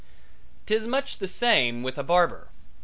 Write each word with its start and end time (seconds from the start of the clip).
'Tis 0.65 0.87
much 0.87 1.19
the 1.19 1.27
same 1.27 1.83
with 1.83 1.95
a 1.95 2.01
barber. 2.03 2.49